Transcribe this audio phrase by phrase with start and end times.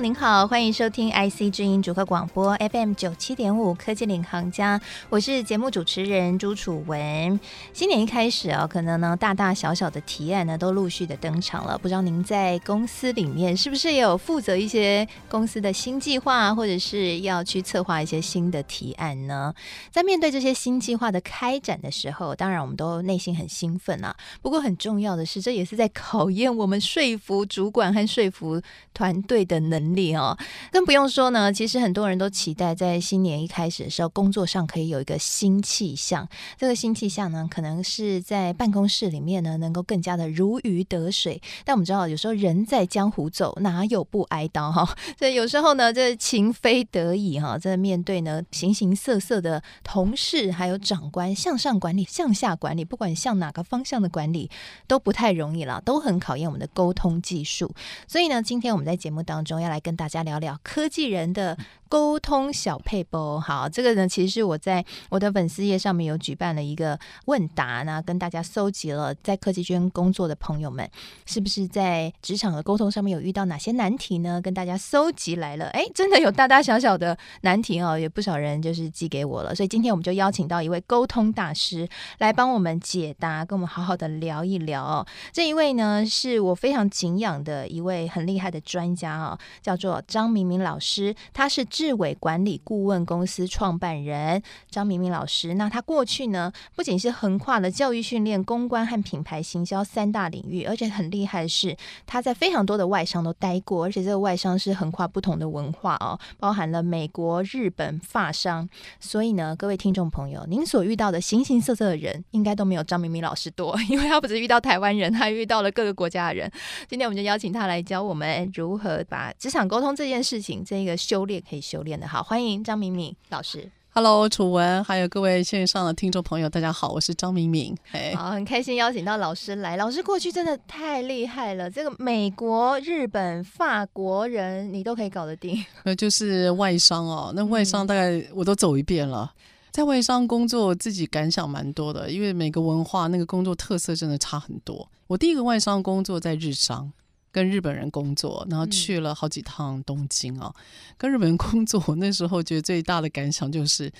[0.00, 7.38] 您好，欢迎收听 IC 之音主客广播 FM 九七点五科技领航家，我是节目主持人朱楚文。
[7.72, 11.78] 新年一开始啊，可能呢大大小小的提案呢都陆续的登场了。
[11.78, 19.54] 不知道您在公司里面是不是也有负责一些公司的新计划，或者是要去策划一些新的提案呢？
[19.90, 24.16] 在面对这些新计划的开展的时候，当然我们都内心很兴奋啊。
[24.40, 28.60] 不过很重要的是，这也是在考验我们说服主管和说服
[28.92, 29.62] 团队的。
[29.62, 30.36] 能能力哦，
[30.70, 31.52] 更不用说呢。
[31.52, 36.28] 其实很多人都期待在新年一开始的时候，工作上可以有一个新气象。
[36.56, 41.40] 这个新气象呢，可能是在办公室里面呢，能够更加的如鱼得水。
[41.64, 44.88] 但我们知道，有时候人在江湖走，哪有不挨刀哈？
[45.18, 54.50] 所以有时候呢，这情非得已哈，在面对呢形形色色的同事，还有长官，向上管理、向下管理，不管向哪个方向的管理，
[54.86, 57.72] 都不太容易了，都很考验我们的沟通技术。
[58.06, 59.62] 所以呢，今天我们在节目当中。
[59.62, 61.56] 要来跟大家聊聊科技人的
[61.92, 63.38] 沟通小撇步。
[63.38, 70.90] 好，这个呢，其实是我在我的粉丝页上面有举办了一个问答呢，跟大家搜集了在科技圈工作的朋友们，
[71.26, 74.40] 是不是在职场的沟通上面有遇到哪些难题呢？
[74.40, 81.86] 跟大家搜集来了，哎，真的有大大小小的难题哦，有不少人就是寄给我了，所以今天我们就邀请到一位沟通大师
[82.20, 85.06] 来帮我们解答，跟我们好好的聊一聊。
[85.30, 89.38] 这一位呢，是我非常敬仰的一位很厉害的专家哦。
[89.60, 94.40] 叫做张明明老师，他是智伟管理顾问公司创办人。
[94.70, 108.68] 张明明老师，那他过去呢，不仅是横跨了教育训练、公关和品牌行销三大领域，而且很厉害的是，他在非常多的外商都待过，而且这个外商是横跨不同的文化哦，包含了美国、日本、法商。
[109.00, 116.48] 所以呢，各位听众朋友，您所遇到的形形色色的人，应该都没有张明明老师多， 因为他不止遇到台湾人，他还遇到了各个国家的人。
[116.88, 122.22] 今天我们就邀请他来教我们如何把职场沟通这件事情，这个修炼可以修炼的好。
[122.22, 123.66] 欢迎张敏敏老师。
[123.94, 127.74] Hello，楚文，还有各位线上的听众朋友，大家好，我是张明敏。
[127.90, 129.78] Hey、好，很开心邀请到老师来。
[129.78, 135.64] 老师过去真的太厉害了，这个美国、日本、法国人你都可以搞得定。
[135.84, 139.32] 那，就是外商哦，那外商大概我都走一遍了。
[139.34, 139.40] 嗯、
[139.70, 144.86] 在外商工作，我自己感想蛮多的，因为每个文化那个工作特色真的差很多。
[145.06, 146.92] 我第一个外商工作在日商。
[147.32, 150.52] 跟日本人工作，然后去了好几趟东京啊。
[150.54, 150.62] 嗯、
[150.98, 153.90] 跟日本人工作，我那时候觉得最大的感想就是，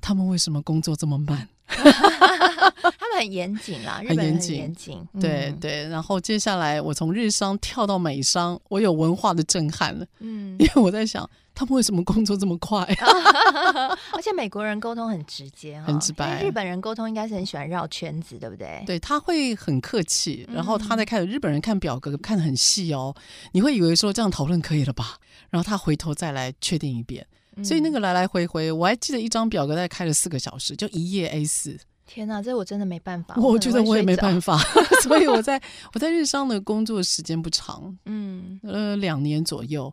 [0.00, 1.48] 他们为什么工作这么慢？
[1.68, 5.06] 他们很严谨啦，日本人很严谨。
[5.20, 10.06] 对对，然后接下来我从日商跳到美商，我有文化的震撼了。
[10.20, 11.28] 嗯， 因为我在想。
[11.58, 12.78] 他们为什么工作这么快？
[14.14, 16.40] 而且美国人沟通很直接，很直白。
[16.40, 18.80] 日本人沟通应该是很喜欢绕圈子，对不对？
[18.86, 23.12] 对，他会很客气，然后他在看日本人看表格看得很细哦，
[23.50, 25.16] 你会以为说这样讨论可以了吧？
[25.50, 27.26] 然后他回头再来确定一遍，
[27.64, 31.76] 所以那个来来回回，我还记得一张表格大概开了四个小时，就一页 A 四。
[32.06, 33.34] 天哪，这我真的没办法。
[33.36, 34.56] 我觉得我也没办法，
[35.02, 35.60] 所以我在
[35.92, 39.92] 我在日商的工作时间不长，嗯，呃，两年左右。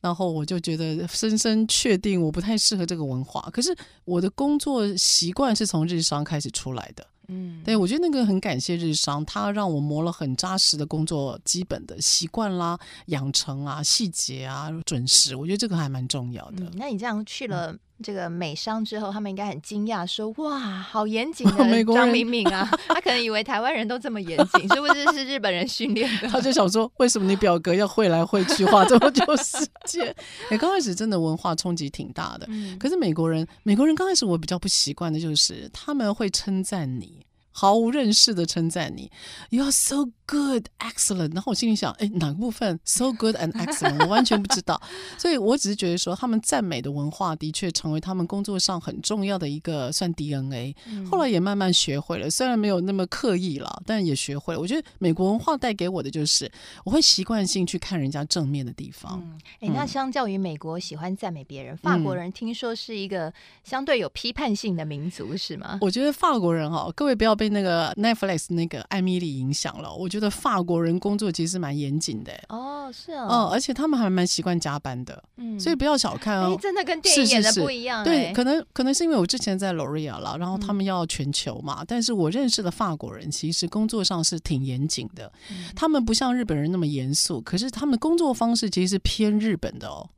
[0.00, 16.64] 然后我就觉得深深确定我不太适合这个文化，可是我的工作习惯是从日商开始出来的，嗯，对，我觉得那个很感谢日商，他让我磨了很扎实的工作基本的习惯啦、养成啊、细节啊、准时，我觉得这个还蛮重要的。
[16.64, 17.76] 嗯，那你这样去了。
[18.00, 22.66] 嗯这个美商之后，他们应该很惊讶，说：“哇，好严谨 的张敏敏啊！
[22.88, 26.28] ”他可能以为台湾人都这么严谨，是不是是日本人训练的？
[26.28, 30.14] 他就想说：“为什么你表格要会来会去，花这么久时间？”
[30.48, 32.46] 哎，刚开始真的文化冲击挺大的。
[32.48, 37.20] 嗯、可是美国人，美国人刚开始我比较不习惯的就是他们会称赞你。
[37.52, 39.10] 毫无认识的称赞你
[39.50, 41.34] ，You are so good, excellent。
[41.34, 44.02] 然后我心里想，哎，哪个部分 so good and excellent？
[44.06, 44.80] 我完全不知道。
[45.18, 50.74] 所以我只是觉得说，他们赞美的文化的确成为他们工作上很重要的一个算 DNA。
[51.10, 54.60] 后来也慢慢学会了，虽然没有那么刻意了，但也学会了。
[54.60, 56.50] 我觉得美国文化带给我的就是，
[56.84, 59.20] 我会习惯性去看人家正面的地方。
[59.58, 63.32] 哎、嗯，那相较于美国喜欢赞美别人，法国人听说是一个
[63.64, 65.78] 相对有批判性的民族，是吗？
[65.80, 67.39] 我觉得法国人哈，各位不要。
[67.40, 90.10] 被那个 Netflix 那个艾米丽影响了，我觉得法国人工作其实蛮严谨的哦，是啊，哦，而且他们还蛮习惯加班的，嗯，所以不要小看哦，真的跟电影演的不一样，对，可能可能是因为我之前在 L'Oreal 了，然后他们要全球嘛，嗯、但是我认识的法国人其实工作上是挺严谨的，嗯、他们不像日本人那么严肃，可是他们工作方式其实是偏日本的哦。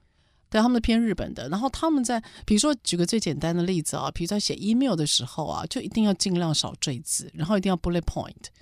[0.53, 1.49] 对，他们偏日本的。
[1.49, 8.53] 然后他们在，比如说举个最简单的例子啊，比如在写 email 的时候啊，就一定要尽量少赘字，然后一定要 bullet point。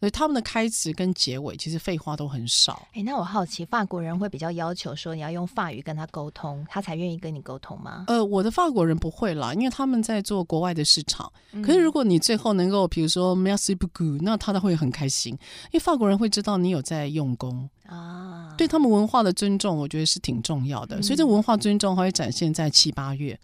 [0.00, 2.86] 所以他们的开词跟结尾其实废话都很少。
[2.92, 8.04] 哎，那我好奇，法国人会比较要求说你要用法语跟他沟通，他才愿意跟你沟通吗？
[8.06, 11.30] 呃，我的法国人不会啦，因为他们在做国外的市场。
[11.52, 18.54] 嗯、可是如果你最后能够，比如说 merci beaucoup，那他都会很开心，因为法国人会知道你有在用功啊。
[18.56, 20.98] 对他们文化的尊重，我觉得是挺重要的。
[20.98, 23.38] 嗯、所以这文化尊重还会展现在七八月，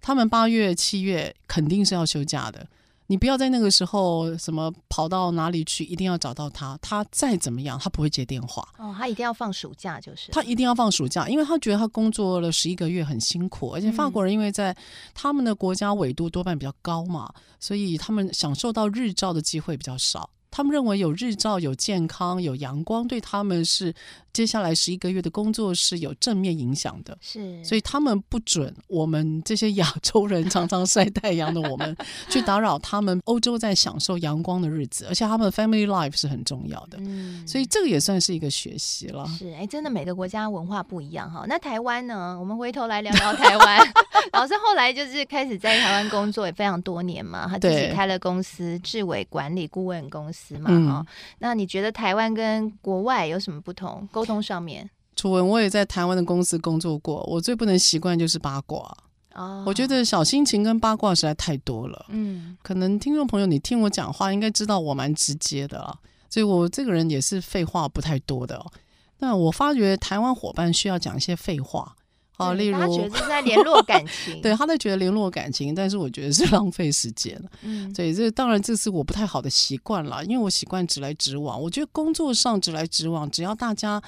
[0.00, 2.66] 他们八月、七月肯定是要休假的。
[3.08, 6.78] 你不要在那个时候什么跑到哪里去，一定要找到他。
[6.82, 8.66] 他再怎么样，他不会接电话。
[8.78, 14.76] 哦，他一定要放暑假，就是他一定要放暑假，因为他觉得他工作了十一个月很辛苦，而且法国人因为在
[15.14, 20.28] 他们的国家纬度多半比较高嘛，所以他们享受到日照的机会比较少。
[20.56, 23.92] 他们认为有日照、有健康、有阳光，对他们是
[24.32, 27.14] 接下来十一个月的工作是有正面影响的。
[27.20, 31.94] 是，所以他们不准我们这些亚洲人常常晒太阳的我们
[32.30, 36.96] 去打扰他们欧洲在享受阳光的日子， 而且他们的 family life 是很重要的。
[37.02, 39.26] 嗯，所以这个也算是一个学习了。
[39.38, 41.44] 是，哎，真的每个国家文化不一样哈。
[41.46, 42.34] 那台湾呢？
[42.40, 43.86] 我们回头来聊聊台湾。
[44.32, 50.45] 老师后来就是开始在台湾工作也非常多年嘛，他自己开了公司，智伟管理顾问公司。
[50.66, 51.04] 嗯、
[51.38, 54.08] 那你觉得台湾跟国外有什么不同？
[54.12, 58.96] 沟通上面，楚文，我也在台湾的公司工作过，我最不能习惯就是八卦。
[59.34, 62.06] 哦，我觉得小心情跟八卦实在太多了。
[62.10, 65.94] 嗯，可能听众朋友你听我讲话，应该知道我蛮直接的啊，
[66.30, 68.64] 所以我这个人也是废话不太多的。
[69.18, 71.96] 那我发觉台湾伙伴需要讲一些废话。
[72.38, 77.42] 哦，例如他觉得是在联络感情， 对，他在觉得联络感情，但是我觉得是浪费时间。
[77.62, 81.60] 嗯，对，这当然这是我不太好的习惯了，因为我习惯直来直往。
[81.60, 84.02] 我觉得工作上直来直往，只要大家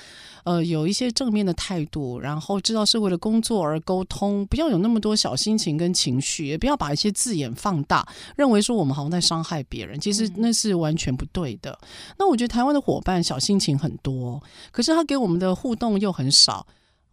[0.44, 11.70] 呃有一些正面的态度，然后知道是为了工作而沟通，不要有那么多小心情跟情绪，也不要把一些字眼放大，认为说我们好像在伤害别人，其实那是完全不对的。
[11.82, 16.66] 嗯，那我觉得台湾的伙伴小心情很多，可是他给我们的互动又很少。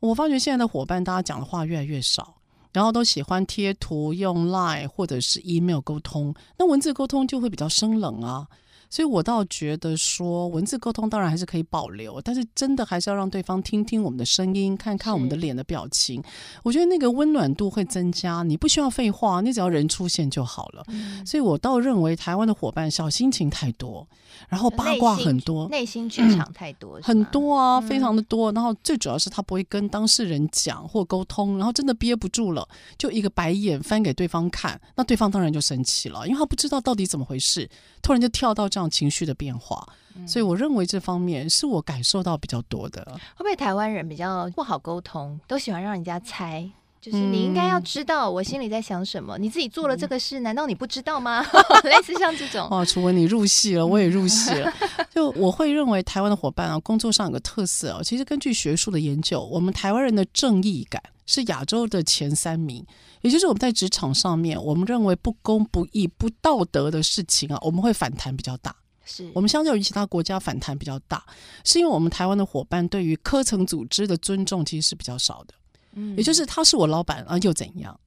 [0.06, 2.36] 我发觉现在的伙伴，大家讲的话越来越少，
[2.72, 8.48] 然后都喜欢贴图、用 Line 或者是 email 沟通，那文字沟通就会比较生冷啊。
[8.96, 16.24] 所以我倒觉得说，文字沟通当然还是可以保留，但是真的还是要让对方听听我们的声音，看看我们的脸的表情。
[16.64, 18.42] 我觉得那个温暖度会增加。
[18.44, 20.82] 你不需要废话，你只要人出现就好了。
[20.88, 24.08] 嗯、所以我倒认为台湾的伙伴小心情太多，
[24.48, 28.50] 然后八卦很多，内心剧场太多，嗯、很多啊，非常的多。
[28.54, 32.66] 然后最主要是他不会跟当事人讲或沟通，然后真的憋不住了，
[32.98, 37.70] 就一个白眼翻给对方看，那对方当然就生气了，因为他不知道到底怎么回事，
[38.02, 39.88] 突然就跳到这样情绪的变化，
[40.28, 43.04] 所以我认为这方面是我感受到比较多的。
[43.36, 46.70] 会不会台湾人比较不好沟通，都喜欢让人家猜？
[47.02, 51.46] 就是你应该要知道我心里在想什么，你自己做了这个事，难道你不知道吗？
[51.86, 52.68] 类似像这种。
[52.72, 54.74] 哦，楚文，你入戏了，我也入戏了。
[55.14, 62.86] 就我会认为台湾的伙伴啊，工作上有个特色哦，其实根据学术的研究，我们台湾人的正义感是亚洲的前三名。
[63.22, 68.76] 也就是我们在职场上面，我们认为不公不义、不道德的事情啊，我们会反弹比较大。
[69.04, 71.24] 是我们相较于其他国家反弹比较大，
[71.64, 75.54] 是因为我们台湾的伙伴对于科层组织的尊重其实是比较少的。
[75.94, 78.00] 嗯，也就是他是我老板啊，又怎样？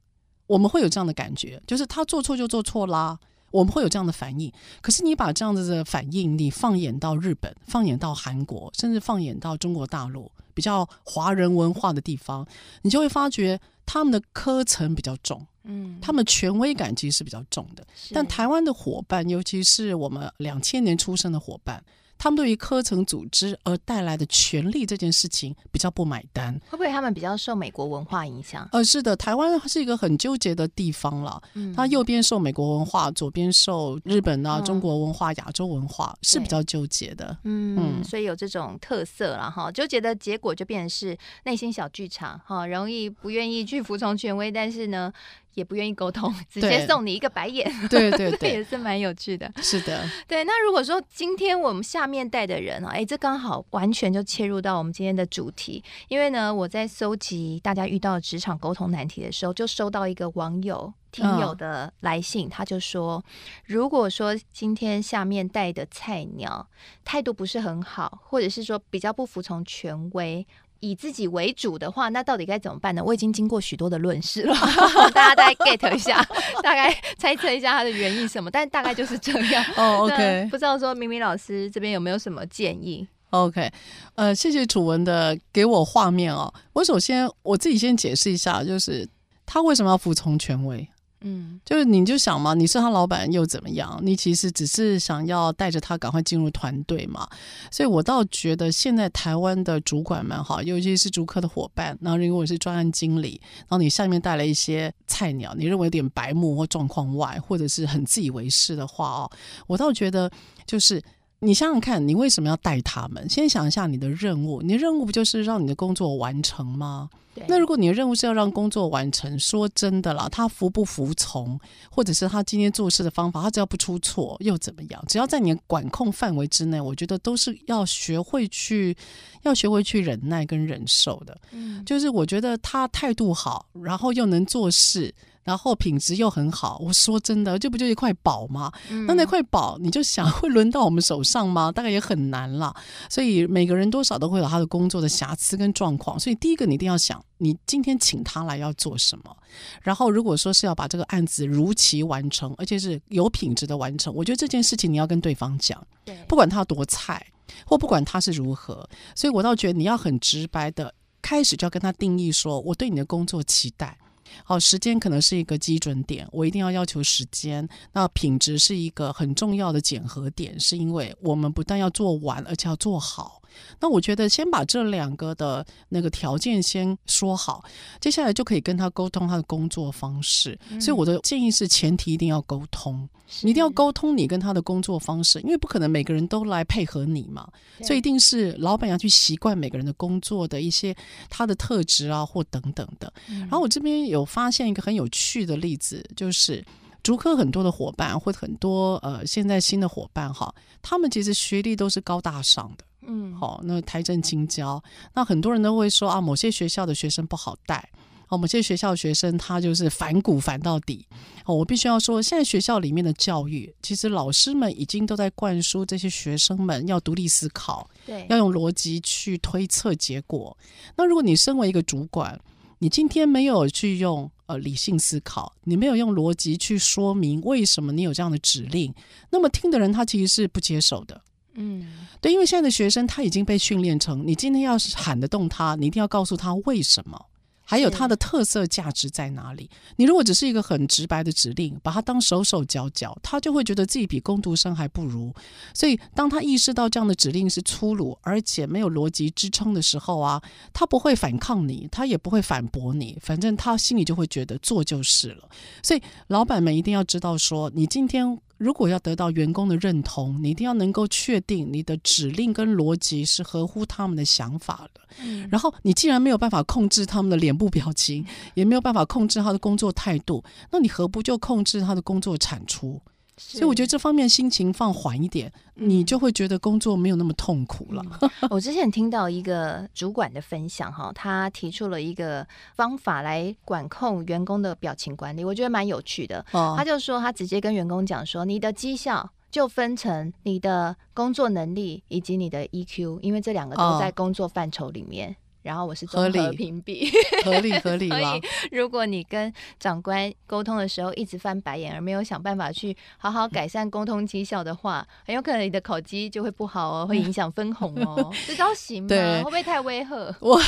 [0.46, 3.18] 我们会有这样的感觉，就是他做错就做错啦，
[3.50, 4.52] 我们会有这样的反应。
[4.80, 12.44] 可是你把这样子的反应，你放眼到日本，放眼到韩国，甚至放眼到中国大陆比较华人文化的地方，
[12.82, 17.86] 你就会发觉他们的科层比较重，嗯，他们权威感其实是比较重的。
[18.12, 21.80] 但台湾的伙伴，尤其是我们两千年出生的伙伴。
[22.18, 28.68] 他们对于科层组织而带来的权力这件事情比较不买单，会不会他们比较受美国文化影响？
[28.72, 31.40] 呃，是的，台湾是一个很纠结的地方了。
[31.54, 37.36] 嗯，它右边受美国文化，左边受日本啊、嗯、中国文化、亚洲文化，是比较纠结的。
[37.44, 39.70] 嗯嗯，所以有这种特色了哈。
[39.70, 45.12] 纠结的结果就变成是内心小剧场哈，容易不愿意去服从权威，但是呢。
[45.54, 49.50] 也不愿意沟通， 直接送你一个白眼，对 对对， 也是蛮有趣的。
[49.62, 50.44] 是的，对。
[50.44, 55.82] 那如果说今天我们下面带的人啊，哎，这刚好完全就切入到我们今天的主题。
[56.08, 63.22] 因为呢，我在搜集大家遇到职场沟通难题的时候，就收到一个网友听友的来信，哦、他就说，
[63.64, 66.68] 如果说今天下面带的菜鸟
[67.04, 70.46] 态度不是很好，或者是说比较不服从权威。
[70.80, 73.02] 以自己为主的话，那到底该怎么办呢？
[73.04, 74.54] 我已经经过许多的论述了，
[75.12, 76.22] 大家再 get 一下，
[76.62, 79.64] 大概猜测一下它的原因什么，但大概就是这样。
[79.76, 83.70] 哦、oh，OK，不知道说明明老师这边有没有什么建议？OK，
[84.14, 86.52] 呃，谢谢楚文的给我画面哦。
[86.72, 89.06] 我首先我自己先解释一下，就是
[89.44, 90.88] 他为什么要服从权威？
[91.20, 93.98] 嗯，就是你就想嘛，你是他老板又怎么样？
[94.02, 97.28] 你其实只是想要带着他赶快进入团队嘛。
[97.70, 109.30] 所以我倒觉得现在台湾的主管们哈，尤其是竹科的伙伴，然后如果是专案经理，然后你下面带了一些菜鸟，你认为有点白目或状况外，或者是很自以为是的话哦，
[109.66, 110.30] 我倒觉得
[110.66, 111.02] 就是。
[111.40, 113.28] 你想想看，你为什么要带他们？
[113.28, 117.08] 先想一下你的任务，你的任务不就是让你的工作完成吗？
[117.32, 117.44] 对。
[117.48, 121.56] 那如果你的任务是要让工作完成，说真的啦，他服不服从，
[121.90, 125.04] 或者是他今天做事的方法，他只要不出错又怎么样？
[125.06, 128.96] 只要在你的管控范围之内，我觉得都是要学会去，
[129.42, 131.40] 要学会去忍耐跟忍受的。
[131.52, 135.14] 嗯，就是我觉得他态度好，然后又能做事。
[135.48, 138.70] 然后品质又很好，我说真的，这不就一块宝吗？
[138.90, 141.72] 嗯、那那块宝，你就想会轮到我们手上吗？
[141.72, 142.76] 大概也很难了。
[143.08, 146.20] 所以每个人多少都会有他的工作的瑕疵跟状况。
[146.20, 149.34] 所以第一个，你一定要想，你今天请他来要做什么。
[149.80, 157.26] 然后如果说是要把这个案子如期完成，而且是有品质的完成，我觉得这件事情你要跟对方讲，对，不管他多菜，
[157.64, 158.86] 或不管他是如何。
[159.14, 163.96] 所以我倒觉得你要很直白的开始就要跟他定义说，我对你的工作期待。
[164.44, 167.68] 好，时间可能是一个基准点，我一定要要求时间。
[167.92, 173.37] 那品质是一个很重要的检核点，是因为我们不但要做完，而且要做好。
[173.80, 177.64] 那我觉得先把这两个的那个条件先说好，
[178.00, 180.58] 接下来就可以跟他沟通他的工作方式。
[180.70, 183.08] 嗯、所以我的建议是，前提一定要沟通，
[183.42, 187.48] 你一定要沟通你跟他的工作方式，因为不可能每个人都来配合你嘛。
[187.82, 190.94] 所以一定是老板要去习惯每个人的工作的一些
[191.28, 193.12] 他的特质啊，或等等的。
[193.28, 196.64] 嗯、然后我这边有发现一个很有趣的例子，就是
[197.02, 202.84] 竹科很多的伙伴或很多呃现在新的伙伴哈，他们其实学历都是高大上的。
[203.10, 204.82] 嗯，好，那台正清交，
[205.14, 207.88] 那很多人都会说啊，某些学校的学生不好带，
[208.28, 211.06] 哦，某些学校的学生他就是反骨反到底。
[211.46, 220.54] 哦，我必须要说，现在学校里面的教育，其实老师们已经都在灌输这些学生们要独立思考，对，要用逻辑去推测结果。
[220.94, 222.38] 那如果你身为一个主管，
[222.80, 228.92] 你今天没有去用呃理性思考，你没有用逻辑去说明为什么你有这样的指令，
[229.30, 231.22] 那么听的人他其实是不接受的。
[231.54, 231.86] 嗯，
[232.20, 237.26] 对，因为现在的学生他已经被训练成，你今天要是喊得动他，你一定要告诉他为什么。
[237.70, 239.68] 还有它的特色价值在哪里？
[239.96, 245.34] 你如果只是一个很直白的指令，把它当手手脚脚，他就会觉得自己比工读生还不如。
[245.74, 255.46] 所以，当他意识到这样的指令是粗鲁而且没有逻辑支撑的时候啊，他不会反抗你，他也不会反驳你，反正他心里就会觉得做就是了。
[255.82, 258.40] 所以，老板们一定要知道说，你今天。
[258.58, 265.00] 如果要得到员工的认同，你一定要能够确定你的指令跟逻辑是合乎他们的想法的。
[265.22, 265.48] 嗯。
[265.50, 273.00] 然后你既然没有办法控制他们的脸部表情，也没有办法控制他的工作态度，那你何不就控制他的工作产出？
[273.38, 278.02] 所以我觉得这方面心情放缓一点，你就会觉得工作没有那么痛苦了。
[278.20, 286.44] 嗯、我之前听到一个主管的分享，哈，他提出了一个方法来管控员工的表情管理，我觉得蛮有趣的。
[286.52, 295.36] 哦、他就说，他直接跟员工讲说，你的绩效就分成你的工作能力以及你的 EQ，因为这两个都在工作范畴里面。
[295.68, 297.10] 哦然后我是综合评比，
[297.44, 298.08] 合理合理。
[298.10, 298.24] 所以
[298.72, 308.32] 如果你跟长官沟通的时候一直翻白眼，而没有想办法去好好改善沟通绩效的话， 很有可能你的考绩就会不好哦，会影响分红哦。
[308.46, 309.08] 这招行吗？
[309.08, 310.16] 对会不会太威吓？
[310.40, 310.58] 我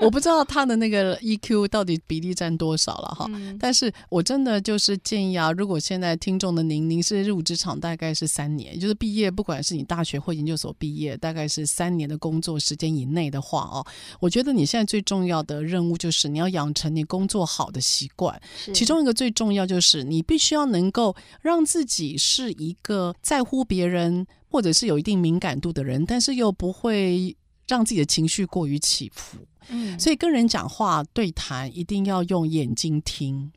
[0.00, 3.26] 我不知道他的那个 EQ 到底比例占多少了哈。
[3.32, 13.86] 嗯、但是我真的就是建议啊，如果现在听众的您，您是入职场大概是三年，就是毕业，不管是你大学或研究所毕业，大概是三年的工作时间以内的话哦。
[14.20, 18.40] 我觉得你现在最重要的任务就是你要养成你工作好的习惯，
[18.74, 27.36] 其中一个最重要就是你必须要能够让自己是一个在乎别人或者是有一定敏感度的人，但是又不会
[27.68, 29.38] 让自己的情绪过于起伏。
[29.68, 33.52] 嗯，所以跟人讲话对谈一定要用眼睛听，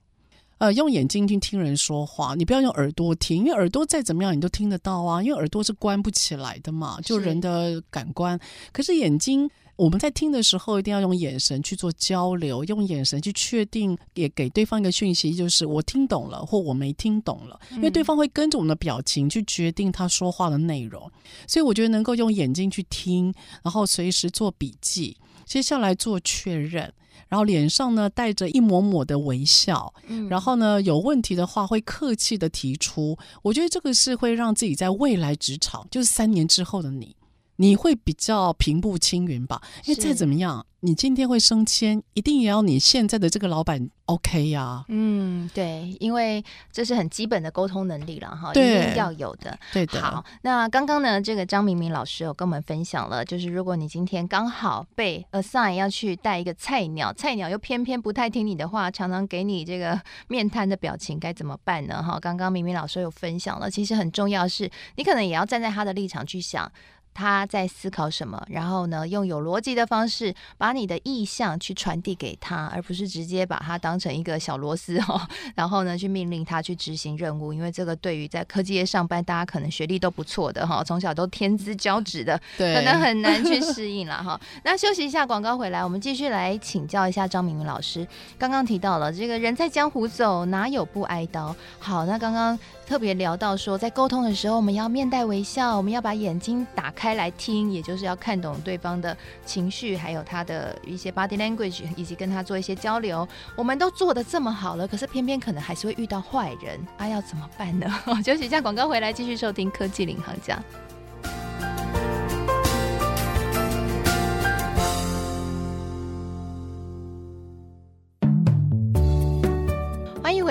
[0.63, 8.39] 呃，用眼睛去听人说话，你不要用耳朵听，因为耳朵再怎么样你都听得到啊，因为耳朵是关不起来的嘛，就人的感官。
[8.39, 9.50] 是可是眼睛。
[9.75, 17.60] 我们在听的时候，一定要用眼神去做交流，用眼神去确定，也给对方一个讯息，就是我听懂了，或我没听懂了。
[17.72, 21.12] 因为对方会跟着我们的表情去决定他说话的内容，
[21.48, 26.92] 所以我觉得能够用眼睛去听，然后随时做笔记，接下来做确认，
[27.28, 29.94] 然后脸上呢带着一抹抹的微笑，
[30.30, 33.18] 然后呢有问题的话会客气的提出。
[33.42, 37.16] 我觉得这个是会让自己在未来职场，就是三年之后的你。
[37.58, 39.62] 你会比较平步青云吧？
[39.86, 44.86] 因为再怎么样，你今天会升迁，一定也要你现在的这个老板 OK 呀、啊。
[44.88, 49.58] 嗯，对，因为这是很基本的沟通能力了哈，一定要有的。
[49.72, 50.02] 对的。
[50.02, 62.02] 好，那刚刚呢，这个张明明老师有跟我们分享了，就是如果你今天刚好被 assign 要去带一个菜鸟，菜鸟又偏偏不太听你的话，常常给你这个面瘫的表情，该怎么办呢？
[62.02, 66.70] 哈，刚刚明明老师有分享了，其实很重要是，你可能也要站在他的立场去想。
[67.13, 68.43] 他在思考什么？
[68.50, 75.22] 然后呢，用有逻辑的方式把你的意向去传递给他，而不是直接把他当成一个小螺丝哦。
[75.55, 77.53] 然后呢，去命令他去执行任务。
[77.53, 84.39] 因为这个对于在科技业上班，大家可能学历都不错的哈，从小都天资骄子的，可能很难去 适应了哈。
[84.63, 88.08] 那休息一下，广告回来，我们继续来请教一下张明明老师。
[88.38, 91.55] 刚刚提到了这个人在江湖走，哪有不挨刀？
[91.79, 92.58] 好，那刚刚。
[92.86, 103.28] 特别聊到说，在沟通的时候，我们要面带微笑，我们要把眼睛打开开来听，也就是要看懂对方的情绪，还有他的一些 body language，以及跟他做一些交流。
[103.58, 107.94] 我们都做的这么好了，可是偏偏可能还是会遇到坏人，啊，要怎么办呢？
[108.24, 110.58] 休息一下，广告回来继续收听科技领航家。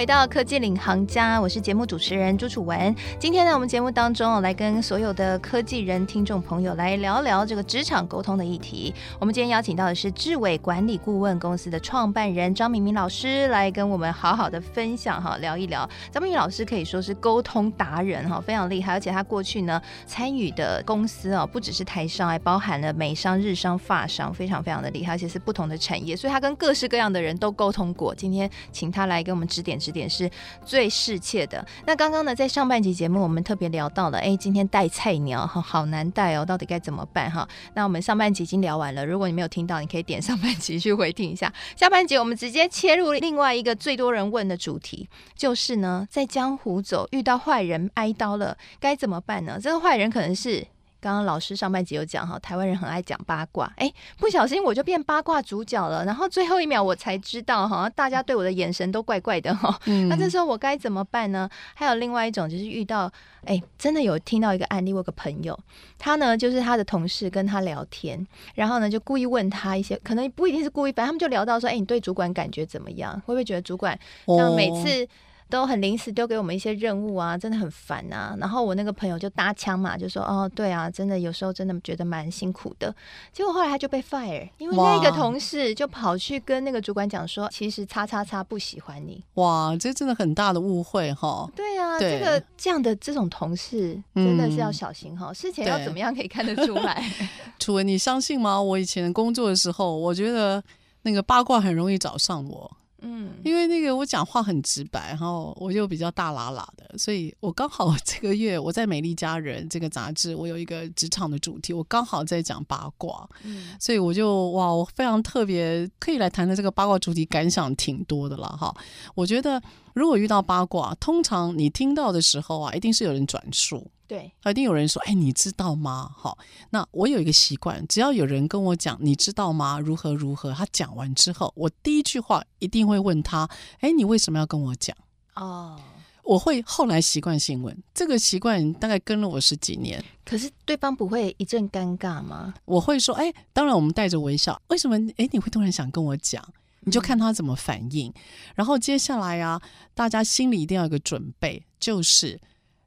[0.02, 2.92] 回到科技领航家，我是节目主持人朱楚文。
[3.20, 8.92] 今天呢，我们节目当中来跟所有的科技人听众朋友来聊聊这个职场沟通的议题。
[9.20, 15.88] 我们今天邀请到的是智伟管理顾问公司的创办人张明明老师，来跟我们好好的分享哈，聊一聊。
[16.10, 28.12] 张明明老师可以说是沟通达人哈，非常厉害，而且他过去呢参与的公司啊，不只是台商，还包含了美商、日商、法商，非常非常的厉害，而且是不同的产业，所以他跟各式各样的人都沟通过。
[28.12, 29.78] 今天请他来给我们指点。
[29.82, 30.28] 指点是
[30.64, 31.64] 最适切的。
[31.86, 37.46] 那刚刚呢，在上半集节目，我们特别聊到了，哎，今天带菜鸟哈，好难带哦，到底该怎么办哈？
[37.74, 41.52] 那我们上半集已经聊完了，如果你没有听到，你可以点上半集去回听一下。
[41.76, 49.58] 下半集我们直接切入另外一个最多人问的主题，就是呢，在江湖走，遇到坏人挨刀了，该怎么办呢？
[49.62, 50.66] 这个坏人可能是。
[51.02, 56.04] 刚刚老师上半集有讲哈，台湾人很爱讲八卦，哎，不小心我就变八卦主角了。
[56.04, 59.76] 然后最后一秒我才知道哈，大家对我的眼神都怪怪的哈。
[59.86, 61.50] 嗯、那这时候我该怎么办呢？
[61.74, 63.10] 还有另外一种就是遇到，
[63.44, 65.58] 哎，真的有听到一个案例，我有个朋友，
[65.98, 73.12] 他呢就是他的同事跟他聊天，然后呢就故意问他一些，可能不一定是故意，反正他们就聊到说，哎，你对主管感觉怎么样？
[73.26, 75.08] 会不会觉得主管像每次？
[75.52, 78.34] 都很临时丢给我们一些任务啊，真的很烦啊。
[78.40, 82.92] 然后我那个朋友就搭腔嘛，就说：“哦，对啊，真的有时候真的觉得蛮辛苦的。”
[83.34, 91.46] 结果后来他就被 fire，因为那个同事就跑去跟那个主管讲说：“其实叉叉叉不喜欢你。”哇，这真的很大的误会哈。
[91.54, 95.26] 对啊，对这个这样的这种同事真的是要小心哈。
[95.30, 97.04] 嗯、事前要怎么样可以看得出来？
[97.60, 98.58] 楚文，你相信吗？
[98.58, 100.64] 我以前工作的时候，我觉得
[101.02, 102.70] 那个八卦很容易找上我。
[103.02, 118.74] 嗯，因为那个我讲话很直白，然后我又比较大喇喇的，所以我刚好这个月我在《美丽佳人》这个杂志，我有一个职场的主题，我刚好在讲八卦，嗯，所以我就哇，我非常特别可以来谈的这个八卦主题，感想挺多的了哈。
[119.14, 119.60] 我觉得
[119.94, 123.90] 如果遇到八卦，通常你听到的时候啊，一定是有人转述。
[124.12, 126.36] 对，一定有人说：“哎，你知道吗？”好，
[126.68, 133.48] 那我有一个习惯，只要有人跟我讲“你知道吗？”如何如何，他讲完之后，我第一句话一定会问他
[133.80, 134.94] ：“哎，你为什么要跟我讲？”
[135.36, 135.80] 哦，
[136.24, 140.04] 我会后来习惯性问，这个习惯大概跟了我十几年。
[140.26, 142.52] 可是对方不会一阵尴尬吗？
[142.66, 144.60] 我会说：“哎，当然，我们带着微笑。
[144.68, 144.94] 为什么？
[145.16, 146.46] 哎，你会突然想跟我讲？
[146.80, 148.10] 你就看他怎么反应。
[148.10, 148.14] 嗯、
[148.56, 149.58] 然后接下来啊，
[149.94, 152.38] 大家心里一定要有个准备，就是。”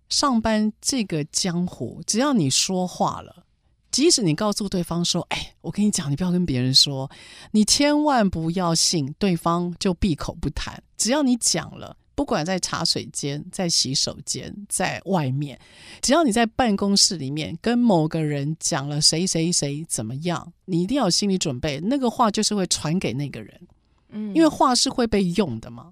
[0.09, 3.43] 上班这个江湖，只要你说话了，
[3.91, 7.09] 即使你告诉对方说：“哎，我跟你讲，你不要跟别人说，
[7.51, 10.81] 你千万不要信。”对方就闭口不谈。
[10.97, 15.59] 只要你讲了，不管在茶水间、在洗手间、在外面，
[16.01, 23.61] 只要你在办公室里面跟某个人讲了谁谁谁怎么样，你一定要有心理准备，那个话就是会传给那个人。
[24.09, 25.91] 嗯，因为话是会被用的嘛。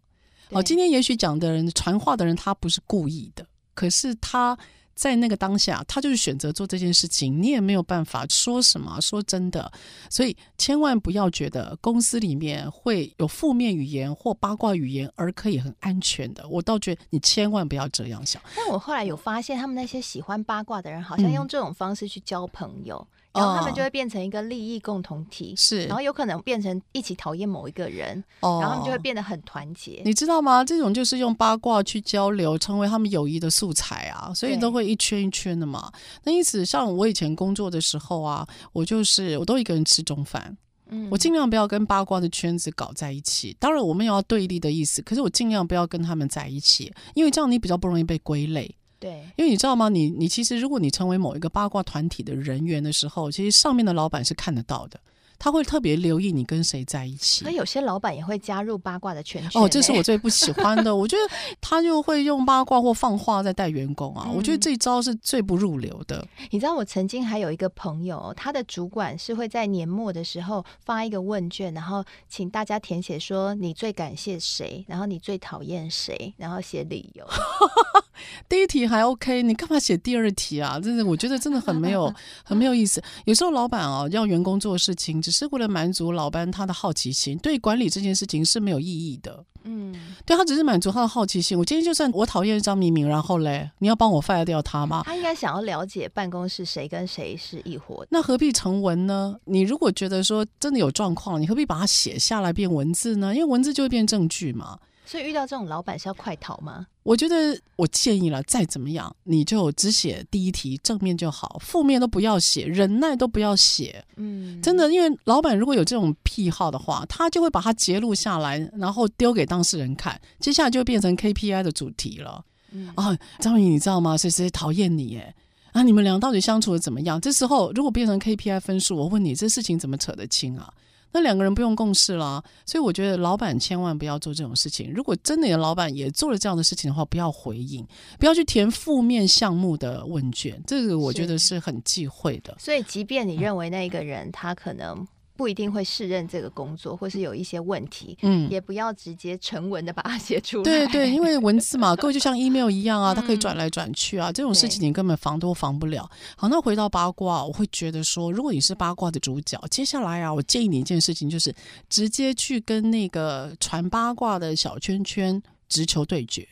[0.49, 3.45] 哦，今天也许讲的人传话的人，他不是故意的。
[3.73, 4.57] 可是他
[4.95, 8.99] 在那个当下，他就是选择做这件事情，你也没有办法说什么。
[9.01, 9.71] 说真的，
[10.09, 16.47] 所以千万不要觉得公司里面会有负面语言或八卦语言而可以很安全的。
[16.47, 18.39] 我倒觉得你千万不要这样想。
[18.55, 22.97] 但我后来有发现，他们那些喜欢八卦的人，好像用这种方式去交朋友。
[22.97, 30.01] 嗯然后他们就会变成一个利益共同体，是，然后有可能变成一起讨厌某一个人，哦，然后他们就会变得很团结。
[30.05, 30.63] 你知道吗？
[30.63, 35.91] 这种就是用八卦去交流，成为他们友谊的素材啊，所以都会一圈一圈的嘛。
[36.23, 40.55] 那因此，像我以前工作的时候啊，我就是我都一个人吃中饭。
[40.89, 43.55] 嗯，我尽量不要跟八卦的圈子搞在一起。
[43.59, 48.75] 当然，我们也要对立的意思，可是我尽量不要跟他们在一起，因为这样你比较不容易被归类。
[49.03, 49.89] 对，因为你知道吗？
[49.89, 54.97] 你你其实，如果你成为某一个八卦团体的人员的时候，其实上面的老板是看得到的。
[55.39, 57.43] 他会特别留意你跟谁在一起。
[57.43, 59.61] 那有些老板也会加入八卦的圈圈。
[59.61, 60.95] 哦，这是我最不喜欢的。
[60.95, 64.23] 我觉得他就会用八卦或放话在带员工啊。
[64.25, 66.25] 嗯、我觉得这一招是最不入流的。
[66.51, 77.27] 你知道，我曾经还有一个朋友，他的主管是会在年末的时候发一个问卷，然后请大家填写说你最感谢谁，然后你最讨厌谁，然后写理由。
[78.47, 80.79] 第一题还 OK，你干嘛写第二题啊？
[80.79, 83.01] 真的，我觉得真的很没有 很没有意思。
[83.25, 89.43] 有时候老板哦，要员工做事情，只是为了满足老板他的好奇心，对管理这件事情是没有意义的。
[89.65, 91.57] 嗯，对，他只是满足他的好奇心。
[91.57, 95.03] 我今天就算我讨厌张明明，然后嘞，你要帮我 fire 掉他吗？
[95.05, 98.07] 他应该想要了解办公室谁跟谁是一伙的。
[98.11, 99.37] 那何必成文呢？
[99.45, 103.33] 你如果觉得说真的有状况，你何必把它写下来变文字呢？
[103.33, 104.79] 因为文字就会变证据嘛。
[105.05, 106.87] 所以遇到这种老板是要快逃吗？
[107.03, 114.03] 我觉得我建议了，再怎么样你就只写第一题正面就好，负面都不要写，忍耐都不要写。
[114.15, 122.43] 嗯，真的，因为老板如果有这种癖好的话，他就会把它截录下来，然后丢给当事人看，接下来就变成 KPI 的主题了。
[122.71, 124.15] 嗯啊，张宇，你知道吗？
[124.17, 125.07] 谁谁讨厌你？
[125.09, 125.35] 耶，
[125.73, 127.19] 啊，你们俩到底相处的怎么样？
[127.19, 130.73] 这时候如果变成 KPI 分数，我问你，这事情怎么扯得清啊？
[131.13, 134.91] 那两个人不用共事了，所以我觉得老板千万不要做这种事情。
[134.93, 137.85] 如果真的有老板也做了这样的事情的话，不要回应，
[138.19, 142.55] 不要去填负面项目的问卷，这个我觉得是很忌讳的。
[142.59, 145.07] 所以，即便你认为那个人他可能。
[145.35, 150.63] 不一定会适任这个工作，或是有一些问题，嗯，也不要直接成文的把它写出来。
[150.63, 156.09] 对对，因为文字嘛，各位就像 email 一样啊，它可以转来转去啊，这种事情你根本防都防不了。
[156.35, 161.53] 好，那回到八卦，我会觉得说，如果你是八卦的主角，接下来啊，我建议你一件事情，就是
[161.89, 166.47] 直接去跟那个传八卦的小圈圈直球对决，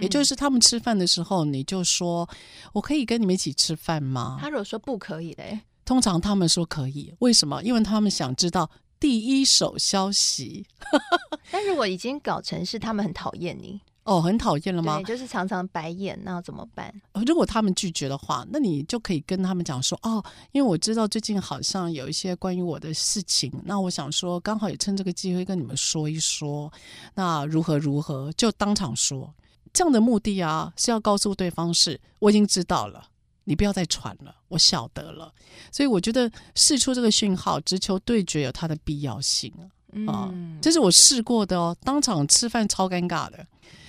[0.00, 2.28] 也就是他们吃饭的时候，你就说，
[2.72, 4.36] 我可以跟你们一起吃饭吗？
[4.40, 5.60] 他如果说不可以嘞？
[5.86, 7.62] 通常他们说可以，为什么？
[7.62, 8.70] 因为他们想知道
[9.00, 10.66] 第一手消息。
[11.50, 14.96] 但如果已经搞成是他们很讨厌你哦，很讨厌了吗？
[14.98, 16.92] 对，就是常常白眼，那要怎么办？
[17.26, 20.22] 如果他们拒绝的话，那你就可以跟他们讲说哦，
[20.52, 26.72] 因为我知道最近好像有一些关于我的事情，那我想说刚好也趁这个机会跟你们说一说，
[27.14, 29.32] 那如何如何就当场说。
[29.72, 33.08] 这样的目的啊，是要告诉对方是我已经知道了。
[33.48, 35.32] 你不要再传了，我晓得了。
[35.72, 39.64] 所以我觉得试出这个讯号，直球对决有它的必要性啊。
[39.92, 43.46] 嗯、啊，这是我试过的哦，当场吃饭超尴尬的。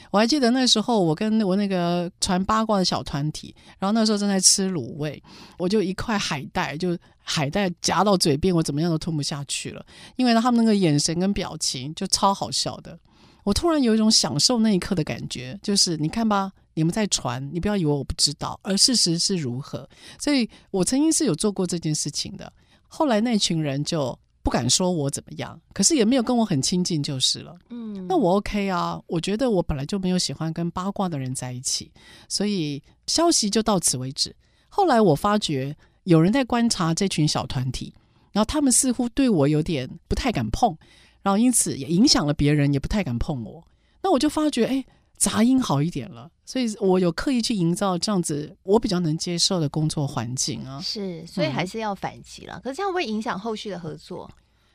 [0.09, 5.21] 我还记得那时候，我跟我那个传八卦的小团体，然后那时候正在吃卤味，
[5.57, 12.97] 我就一块海带，就海带夹到嘴边，我怎么样都吞不下去了，因为他们那个眼神跟表情就超好笑的。
[13.43, 16.53] 我突然有一种享受那一刻的感觉，就是你看吧。
[16.77, 19.89] 你们在传，你不要以为我不知道，而事实是如何。
[20.19, 22.53] 所以我曾经是有做过这件事情的。
[22.87, 27.57] 后来那群人就不敢说我怎么样，可是也没有跟我很亲近就是了。
[27.71, 29.01] 嗯，那我 OK 啊。
[29.07, 31.91] 我觉得我本来就没有喜欢跟八卦的人在一起，
[32.29, 34.35] 所以消息就到此为止。
[34.69, 37.91] 后来我发觉有人在观察这群小团体，
[38.31, 40.77] 然后他们似乎对我有点不太敢碰，
[41.23, 43.67] 然后因此也影响了别人，也不太敢碰我。
[44.03, 44.85] 那我就发觉，哎。
[45.17, 50.79] 杂音好一点了，所以我有刻意去营造这样子我比较能接受的工作环境啊。
[50.79, 52.57] 是，所以还是要反击了。
[52.57, 54.29] 嗯、可是这样会影响后续的合作？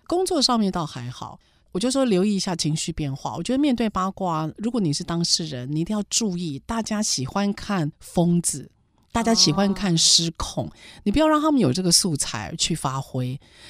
[0.09, 1.39] 工作上面倒还好，
[1.71, 3.37] 我就说留意一下情绪变化。
[3.37, 8.71] 我觉得面对八卦，如果你是当事人，你一定要注意，大家喜欢看疯子。
[9.13, 10.69] 大家喜欢看失控，
[11.05, 13.29] 你不要让他们有这个素材去发挥，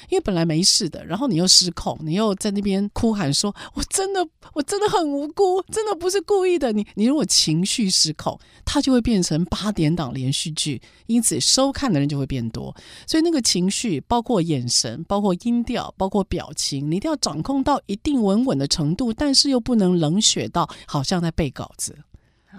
[0.09, 12.73] 因为本来没事的，然后你又失控，你又在那边哭喊说：“我真的，我真的很无辜，真的不是故意的。”你你如果情绪失控，它就会变成八点档连续剧，因此收看的人就会变多。
[13.05, 21.97] 所以那个情绪，包括眼神，包括音调，包括表情，你一定要掌控到一定稳稳的程度，但是又不能冷血到好像在背稿子。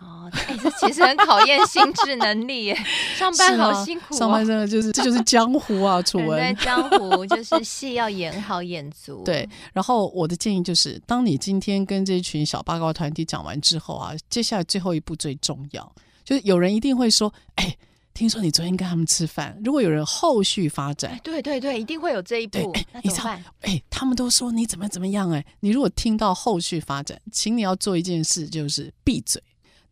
[0.01, 2.85] 哦，哎，这其实很考验心智能力耶。
[3.17, 6.39] 上班好辛苦，哦，上班真的就是这就是江湖啊，楚文。
[6.39, 9.23] 在江湖就是戏要演好演足。
[9.25, 15.93] 对，然后我的建议就是，当你今天跟这群小八卦团体讲完之后啊，接下来最后一步最重要，
[16.25, 17.77] 就是有人一定会说，哎，
[18.13, 22.75] 听说你昨天跟他们吃饭，如果有人后续发展，对对对，一定会有这一步。
[23.03, 23.31] 你知道，
[23.61, 29.43] 哎，他们都说你怎么怎么样，哎，你如果听到后续发展，请你要做一件事，就是闭嘴，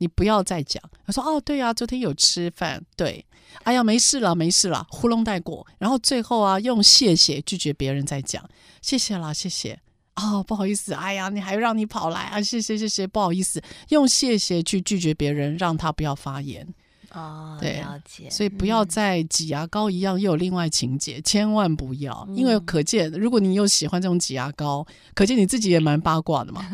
[0.02, 0.82] 你不要再讲。
[1.06, 3.24] 他说，哦，对啊，昨天有吃饭，对，
[3.62, 5.64] 哎呀，没事了，没事了，糊弄带过。
[5.78, 8.44] 然后最后啊，用谢谢拒绝别人再讲，
[8.82, 9.78] 谢谢啦，谢谢。
[10.16, 12.42] 哦，不好意思，哎呀，你还让你跑来啊？
[12.42, 16.66] 谢谢谢谢，不好意思，用谢谢去拒绝别人，让他不要发言。
[17.12, 18.28] 哦，对，了解。
[18.30, 26.62] 所以不要再挤牙膏一样，又有另外情节，嗯、千万不要，因为可见，如果你又喜欢这种挤牙膏，可见你自己也蛮八卦的嘛。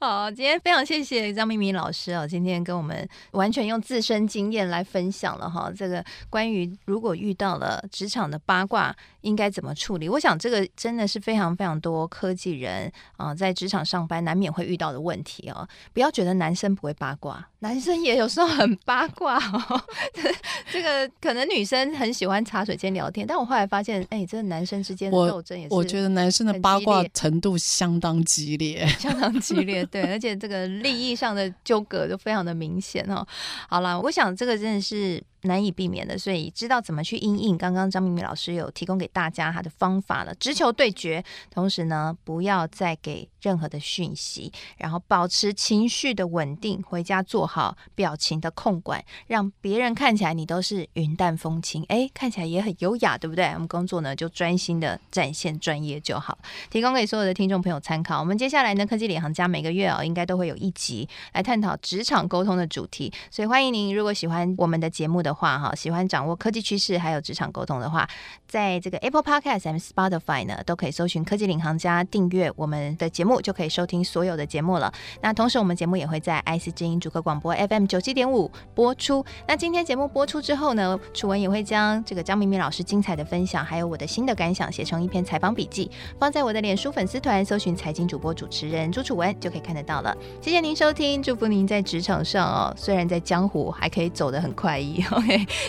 [0.00, 15.66] 好，今天非常谢谢张明明老师啊，今天跟我们完全用自身经验来分享了哈，这个关于如果遇到了职场的八卦应该怎么处理，我想这个真的是非常非常多科技人啊在职场上班难免会遇到的问题哦。
[15.92, 19.82] 不要觉得男生不会八卦，男生也有时候很八卦哦。
[20.72, 29.84] 这个可能女生很喜欢茶水间聊天，但我后来发现，哎、欸，这个男生之间的斗争也是，我觉得男生的八卦程度相当激烈， 相当激烈。
[29.86, 33.26] 对，而且这个利益上的纠葛就非常的明显哦。
[33.68, 35.22] 好了，我想这个真的是。
[35.44, 37.56] 难以避免的，所以知道怎么去应应。
[37.56, 53.44] 刚刚张明敏老师有提供给大家他的方法了，直球对决，同时呢，不要再给任何的讯息，然后保持情绪的稳定，回家做好表情的控管，让别人看起来你都是云淡风轻，哎，看起来也很优雅，对不对？
[53.52, 56.38] 我们工作呢就专心的展现专业就好，
[56.70, 58.18] 提供给所有的听众朋友参考。
[58.20, 68.08] 我们接下来呢，科技领航家每个月哦，应该都会有一集来探讨职场沟通的主题，所以欢迎您，如果喜欢我们的节目的话哈，喜欢掌握科技趋势还有职场沟通的话，
[68.46, 74.92] 在这个 Apple Podcast 和 Spotify 呢，都可以搜寻科技领航家，订阅我们的节目，就可以收听所有的节目了。
[75.20, 79.24] 那同时，我们节目也会在 IC 之音主客广播 FM 九七点五播出。
[79.48, 90.16] 那今天节目播出之后呢，楚文也会将这个张明明老师精彩的分享，还有我的新的感想，写成一篇采访笔记，放在我的脸书粉丝团，搜寻财经主播主持人朱楚文，就可以看得到了。
[90.40, 95.02] 谢谢您收听，祝福您在职场上哦，虽然在江湖还可以走得很快意。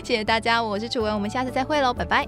[0.04, 2.28] 谢谢大家，我是楚文，我们下次再会喽，拜拜。